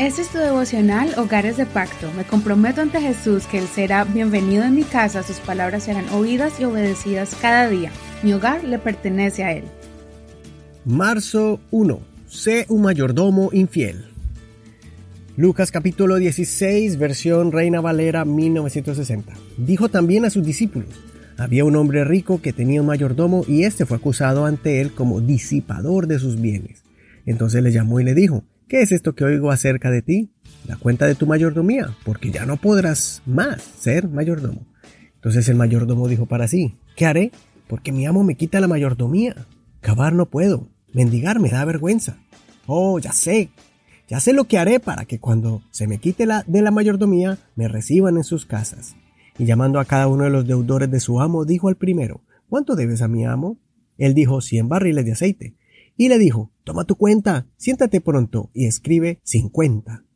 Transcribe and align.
Este 0.00 0.22
es 0.22 0.30
tu 0.30 0.38
devocional 0.38 1.12
Hogares 1.18 1.58
de 1.58 1.66
Pacto. 1.66 2.10
Me 2.16 2.24
comprometo 2.24 2.80
ante 2.80 3.02
Jesús 3.02 3.46
que 3.46 3.58
Él 3.58 3.66
será 3.66 4.04
bienvenido 4.04 4.64
en 4.64 4.74
mi 4.74 4.82
casa, 4.82 5.22
sus 5.22 5.36
palabras 5.40 5.82
serán 5.82 6.08
oídas 6.08 6.58
y 6.58 6.64
obedecidas 6.64 7.36
cada 7.42 7.68
día. 7.68 7.92
Mi 8.22 8.32
hogar 8.32 8.64
le 8.64 8.78
pertenece 8.78 9.44
a 9.44 9.52
Él. 9.52 9.64
Marzo 10.86 11.60
1. 11.70 12.00
Sé 12.26 12.64
un 12.70 12.80
mayordomo 12.80 13.50
infiel. 13.52 14.06
Lucas 15.36 15.70
capítulo 15.70 16.16
16, 16.16 16.96
versión 16.96 17.52
Reina 17.52 17.82
Valera 17.82 18.24
1960. 18.24 19.34
Dijo 19.58 19.90
también 19.90 20.24
a 20.24 20.30
sus 20.30 20.46
discípulos, 20.46 20.88
había 21.36 21.66
un 21.66 21.76
hombre 21.76 22.04
rico 22.04 22.40
que 22.40 22.54
tenía 22.54 22.80
un 22.80 22.86
mayordomo 22.86 23.44
y 23.46 23.64
éste 23.64 23.84
fue 23.84 23.98
acusado 23.98 24.46
ante 24.46 24.80
él 24.80 24.94
como 24.94 25.20
disipador 25.20 26.06
de 26.06 26.18
sus 26.18 26.40
bienes. 26.40 26.84
Entonces 27.26 27.62
le 27.62 27.70
llamó 27.70 28.00
y 28.00 28.04
le 28.04 28.14
dijo, 28.14 28.44
¿Qué 28.70 28.82
es 28.82 28.92
esto 28.92 29.16
que 29.16 29.24
oigo 29.24 29.50
acerca 29.50 29.90
de 29.90 30.00
ti? 30.00 30.30
La 30.64 30.76
cuenta 30.76 31.04
de 31.06 31.16
tu 31.16 31.26
mayordomía, 31.26 31.96
porque 32.04 32.30
ya 32.30 32.46
no 32.46 32.56
podrás 32.56 33.20
más 33.26 33.60
ser 33.60 34.08
mayordomo. 34.08 34.64
Entonces 35.16 35.48
el 35.48 35.56
mayordomo 35.56 36.06
dijo 36.06 36.26
para 36.26 36.46
sí, 36.46 36.76
¿qué 36.94 37.04
haré? 37.04 37.32
Porque 37.66 37.90
mi 37.90 38.06
amo 38.06 38.22
me 38.22 38.36
quita 38.36 38.60
la 38.60 38.68
mayordomía. 38.68 39.34
Cavar 39.80 40.12
no 40.12 40.26
puedo, 40.26 40.68
mendigar 40.92 41.40
me 41.40 41.48
da 41.48 41.64
vergüenza. 41.64 42.18
Oh, 42.66 43.00
ya 43.00 43.10
sé, 43.10 43.50
ya 44.06 44.20
sé 44.20 44.32
lo 44.32 44.44
que 44.44 44.56
haré 44.56 44.78
para 44.78 45.04
que 45.04 45.18
cuando 45.18 45.62
se 45.72 45.88
me 45.88 45.98
quite 45.98 46.24
la 46.24 46.44
de 46.46 46.62
la 46.62 46.70
mayordomía 46.70 47.38
me 47.56 47.66
reciban 47.66 48.18
en 48.18 48.22
sus 48.22 48.46
casas. 48.46 48.94
Y 49.36 49.46
llamando 49.46 49.80
a 49.80 49.84
cada 49.84 50.06
uno 50.06 50.22
de 50.22 50.30
los 50.30 50.46
deudores 50.46 50.88
de 50.92 51.00
su 51.00 51.20
amo, 51.20 51.44
dijo 51.44 51.66
al 51.66 51.76
primero, 51.76 52.22
¿cuánto 52.48 52.76
debes 52.76 53.02
a 53.02 53.08
mi 53.08 53.24
amo? 53.24 53.58
Él 53.98 54.14
dijo 54.14 54.40
cien 54.40 54.68
barriles 54.68 55.04
de 55.04 55.12
aceite. 55.12 55.56
Y 56.00 56.08
le 56.08 56.18
dijo, 56.18 56.50
toma 56.64 56.84
tu 56.84 56.96
cuenta, 56.96 57.46
siéntate 57.58 58.00
pronto 58.00 58.48
y 58.54 58.64
escribe 58.64 59.20
cincuenta. 59.22 60.06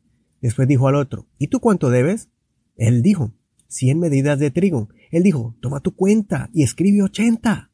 Después 0.41 0.67
dijo 0.67 0.87
al 0.87 0.95
otro, 0.95 1.27
¿y 1.37 1.49
tú 1.49 1.59
cuánto 1.59 1.91
debes? 1.91 2.29
Él 2.75 3.03
dijo, 3.03 3.33
cien 3.67 3.99
medidas 3.99 4.39
de 4.39 4.49
trigo. 4.49 4.89
Él 5.11 5.21
dijo, 5.21 5.55
toma 5.59 5.81
tu 5.81 5.95
cuenta 5.95 6.49
y 6.53 6.63
escribe 6.63 7.03
ochenta. 7.03 7.69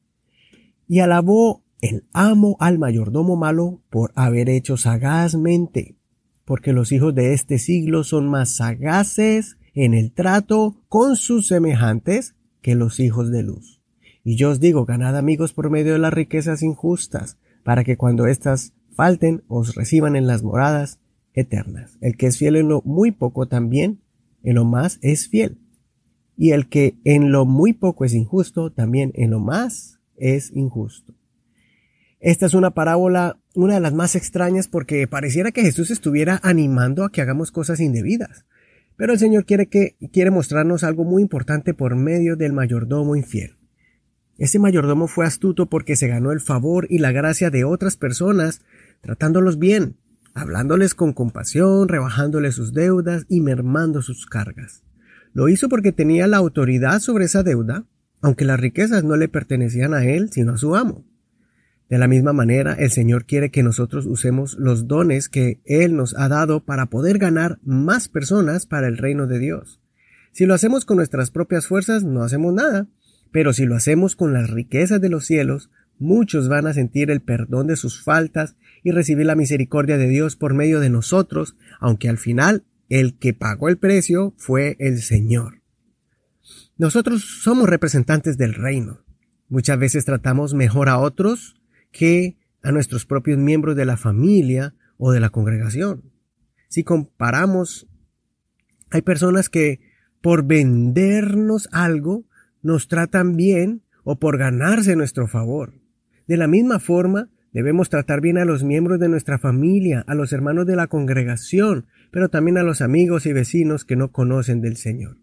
Y 0.90 1.00
alabó 1.00 1.64
el 1.80 2.04
amo 2.12 2.58
al 2.60 2.80
mayordomo 2.80 3.38
malo 3.38 3.82
por 3.90 4.12
haber 4.16 4.50
hecho 4.50 4.76
sagazmente, 4.76 5.96
porque 6.44 6.74
los 6.74 6.92
hijos 6.92 7.16
de 7.16 7.32
este 7.32 7.60
siglo 7.60 8.04
son 8.04 8.28
más 8.28 8.50
sagaces 8.50 9.56
en 9.74 9.94
el 9.94 10.12
trato 10.12 10.84
con 10.90 11.16
sus 11.16 11.48
semejantes 11.48 12.36
que 12.62 12.76
los 12.76 13.00
hijos 13.00 13.32
de 13.32 13.44
luz. 13.44 13.82
Y 14.26 14.36
yo 14.36 14.50
os 14.50 14.60
digo, 14.60 14.84
ganad 14.84 15.16
amigos 15.18 15.54
por 15.54 15.70
medio 15.70 15.94
de 15.94 16.00
las 16.00 16.14
riquezas 16.14 16.62
injustas, 16.62 17.38
para 17.64 17.84
que 17.84 17.98
cuando 17.98 18.28
éstas 18.28 18.74
falten 18.94 19.44
os 19.48 19.76
reciban 19.76 20.16
en 20.16 20.28
las 20.28 20.44
moradas 20.44 21.00
eternas. 21.34 21.98
El 22.02 22.18
que 22.18 22.28
es 22.28 22.38
fiel 22.38 22.56
en 22.56 22.68
lo 22.68 22.82
muy 22.84 23.12
poco 23.12 23.48
también, 23.48 24.02
en 24.44 24.56
lo 24.56 24.66
más 24.66 25.00
es 25.02 25.28
fiel. 25.28 25.58
Y 26.38 26.52
el 26.52 26.70
que 26.70 26.96
en 27.04 27.32
lo 27.32 27.46
muy 27.46 27.74
poco 27.74 28.06
es 28.06 28.14
injusto, 28.14 28.72
también 28.72 29.12
en 29.16 29.32
lo 29.32 29.40
más 29.40 30.00
es 30.18 30.52
injusto. 30.56 31.14
Esta 32.20 32.46
es 32.46 32.54
una 32.54 32.72
parábola, 32.72 33.40
una 33.56 33.76
de 33.76 33.80
las 33.80 33.94
más 33.94 34.16
extrañas 34.16 34.68
porque 34.68 35.08
pareciera 35.08 35.52
que 35.52 35.64
Jesús 35.64 35.90
estuviera 35.90 36.40
animando 36.44 37.04
a 37.04 37.12
que 37.12 37.22
hagamos 37.22 37.52
cosas 37.52 37.80
indebidas. 37.80 38.46
Pero 38.96 39.14
el 39.14 39.20
Señor 39.20 39.46
quiere 39.46 39.68
que, 39.68 39.96
quiere 40.12 40.30
mostrarnos 40.30 40.84
algo 40.84 41.04
muy 41.04 41.24
importante 41.24 41.74
por 41.74 41.96
medio 41.96 42.36
del 42.36 42.54
mayordomo 42.54 43.16
infiel. 43.16 43.58
Ese 44.42 44.58
mayordomo 44.58 45.08
fue 45.08 45.28
astuto 45.28 45.68
porque 45.68 45.96
se 45.96 46.08
ganó 46.08 46.32
el 46.32 46.42
favor 46.42 46.88
y 46.90 46.98
la 46.98 47.12
gracia 47.12 47.52
de 47.52 47.64
otras 47.64 47.96
personas, 47.96 48.62
tratándolos 49.02 49.60
bien, 49.60 49.98
hablándoles 50.34 50.96
con 50.96 51.14
compasión, 51.14 51.88
rebajándoles 51.88 52.56
sus 52.56 52.74
deudas 52.74 53.28
y 53.30 53.42
mermando 53.42 54.02
sus 54.02 54.26
cargas. 54.26 54.82
Lo 55.34 55.48
hizo 55.48 55.70
porque 55.70 55.92
tenía 55.92 56.26
la 56.26 56.38
autoridad 56.38 57.02
sobre 57.02 57.26
esa 57.26 57.44
deuda, 57.44 57.86
aunque 58.20 58.44
las 58.44 58.60
riquezas 58.60 59.04
no 59.04 59.16
le 59.16 59.28
pertenecían 59.28 59.94
a 59.94 60.06
él, 60.06 60.32
sino 60.32 60.54
a 60.54 60.58
su 60.58 60.76
amo. 60.76 61.06
De 61.88 62.00
la 62.00 62.08
misma 62.08 62.34
manera, 62.34 62.74
el 62.74 62.90
Señor 62.90 63.26
quiere 63.26 63.52
que 63.52 63.62
nosotros 63.62 64.08
usemos 64.08 64.56
los 64.58 64.88
dones 64.88 65.30
que 65.30 65.62
Él 65.66 65.96
nos 65.96 66.18
ha 66.18 66.30
dado 66.30 66.66
para 66.66 66.88
poder 66.88 67.20
ganar 67.20 67.60
más 67.64 68.08
personas 68.08 68.66
para 68.66 68.88
el 68.88 68.98
reino 68.98 69.28
de 69.28 69.38
Dios. 69.38 69.82
Si 70.32 70.48
lo 70.48 70.56
hacemos 70.56 70.86
con 70.86 70.98
nuestras 70.98 71.30
propias 71.30 71.68
fuerzas, 71.68 72.04
no 72.04 72.24
hacemos 72.24 72.56
nada, 72.56 72.88
pero 73.32 73.54
si 73.54 73.66
lo 73.66 73.76
hacemos 73.76 74.16
con 74.16 74.34
las 74.34 74.50
riquezas 74.50 75.02
de 75.02 75.10
los 75.10 75.26
cielos, 75.26 75.70
muchos 75.98 76.50
van 76.50 76.68
a 76.68 76.74
sentir 76.74 77.12
el 77.12 77.22
perdón 77.22 77.68
de 77.68 77.76
sus 77.76 78.04
faltas 78.04 78.56
y 78.84 78.92
recibir 78.92 79.26
la 79.26 79.36
misericordia 79.36 79.98
de 79.98 80.08
Dios 80.08 80.36
por 80.36 80.54
medio 80.54 80.80
de 80.80 80.90
nosotros, 80.90 81.56
aunque 81.80 82.10
al 82.10 82.18
final 82.18 82.66
el 82.90 83.18
que 83.18 83.34
pagó 83.34 83.70
el 83.70 83.78
precio 83.78 84.34
fue 84.38 84.76
el 84.80 85.02
Señor. 85.02 85.62
Nosotros 86.78 87.42
somos 87.44 87.70
representantes 87.70 88.38
del 88.38 88.54
reino. 88.54 89.06
Muchas 89.48 89.78
veces 89.80 90.04
tratamos 90.04 90.54
mejor 90.54 90.90
a 90.90 90.98
otros 90.98 91.62
que 91.92 92.38
a 92.64 92.72
nuestros 92.72 93.06
propios 93.06 93.38
miembros 93.38 93.76
de 93.76 93.86
la 93.86 93.98
familia 93.98 94.74
o 94.98 95.12
de 95.12 95.20
la 95.20 95.30
congregación. 95.30 96.12
Si 96.70 96.84
comparamos, 96.84 97.88
hay 98.90 99.02
personas 99.02 99.50
que 99.50 99.80
por 100.22 100.46
vendernos 100.46 101.70
algo 101.72 102.26
nos 102.64 102.88
tratan 102.88 103.36
bien 103.36 103.84
o 104.04 104.20
por 104.20 104.38
ganarse 104.38 104.96
nuestro 104.96 105.28
favor. 105.28 105.74
De 106.28 106.38
la 106.38 106.48
misma 106.48 106.80
forma, 106.80 107.30
debemos 107.52 107.90
tratar 107.90 108.22
bien 108.22 108.38
a 108.38 108.46
los 108.46 108.64
miembros 108.64 109.00
de 109.00 109.10
nuestra 109.10 109.38
familia, 109.38 110.04
a 110.08 110.16
los 110.16 110.34
hermanos 110.34 110.66
de 110.66 110.76
la 110.76 110.88
congregación, 110.88 111.86
pero 112.12 112.30
también 112.30 112.58
a 112.58 112.64
los 112.64 112.82
amigos 112.82 113.26
y 113.26 113.34
vecinos 113.34 113.86
que 113.86 113.96
no 113.96 114.12
conocen 114.12 114.62
del 114.62 114.78
Señor. 114.78 115.18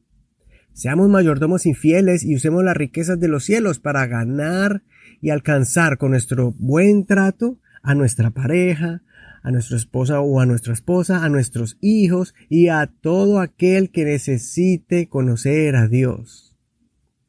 Seamos 0.73 1.09
mayordomos 1.09 1.67
infieles 1.67 2.23
y 2.25 2.37
usemos 2.37 2.63
las 2.63 2.77
riquezas 2.77 3.19
de 3.19 3.29
los 3.29 3.45
cielos 3.45 3.81
para 3.81 4.07
ganar 4.07 4.83
y 5.21 5.31
alcanzar 5.31 5.99
con 5.99 6.13
nuestro 6.13 6.53
buen 6.59 7.05
trato 7.05 7.59
a 7.83 7.95
nuestra 7.95 8.31
pareja, 8.31 9.03
a 9.43 9.51
nuestra 9.51 9.77
esposa 9.77 10.21
o 10.21 10.41
a 10.41 10.47
nuestra 10.47 10.73
esposa, 10.73 11.25
a 11.25 11.29
nuestros 11.29 11.79
hijos 11.81 12.35
y 12.49 12.69
a 12.69 12.87
todo 12.87 13.41
aquel 13.41 13.91
que 13.91 14.05
necesite 14.05 15.09
conocer 15.09 15.75
a 15.75 15.89
Dios. 15.89 16.48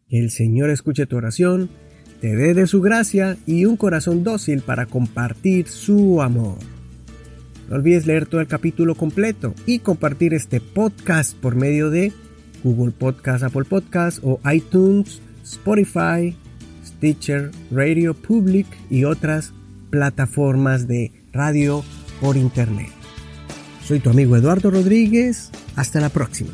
Que 0.09 0.19
el 0.19 0.31
Señor 0.31 0.69
escuche 0.69 1.05
tu 1.05 1.17
oración, 1.17 1.69
te 2.19 2.35
dé 2.35 2.53
de 2.53 2.67
su 2.67 2.81
gracia 2.81 3.37
y 3.45 3.65
un 3.65 3.77
corazón 3.77 4.23
dócil 4.23 4.61
para 4.61 4.85
compartir 4.85 5.67
su 5.67 6.21
amor. 6.21 6.57
No 7.69 7.75
olvides 7.75 8.07
leer 8.07 8.25
todo 8.25 8.41
el 8.41 8.47
capítulo 8.47 8.95
completo 8.95 9.53
y 9.65 9.79
compartir 9.79 10.33
este 10.33 10.59
podcast 10.59 11.35
por 11.35 11.55
medio 11.55 11.91
de 11.91 12.11
Google 12.63 12.91
Podcast, 12.91 13.43
Apple 13.43 13.65
Podcast 13.65 14.19
o 14.23 14.39
iTunes, 14.51 15.21
Spotify, 15.43 16.35
Stitcher, 16.85 17.51
Radio 17.71 18.13
Public 18.13 18.67
y 18.89 19.03
otras 19.03 19.53
plataformas 19.91 20.87
de 20.87 21.11
radio 21.31 21.83
por 22.19 22.35
Internet. 22.37 22.89
Soy 23.85 23.99
tu 23.99 24.09
amigo 24.09 24.35
Eduardo 24.35 24.71
Rodríguez. 24.71 25.51
Hasta 25.75 25.99
la 26.01 26.09
próxima. 26.09 26.51